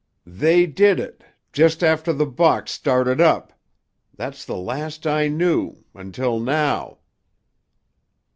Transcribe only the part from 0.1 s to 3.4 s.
"They did it—just after the box started